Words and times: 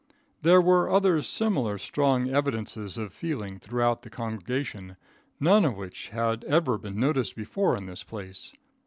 There 0.41 0.61
were 0.61 0.89
other 0.89 1.21
similar 1.21 1.77
strong 1.77 2.27
evidences 2.27 2.97
of 2.97 3.13
feeling 3.13 3.59
throughout 3.59 4.01
the 4.01 4.09
congregation, 4.09 4.97
none 5.39 5.63
of 5.63 5.77
which 5.77 6.07
had 6.09 6.43
ever 6.45 6.79
been 6.79 6.99
noticed 6.99 7.35
before 7.35 7.75
in 7.77 7.85
this 7.85 8.03
place. 8.03 8.51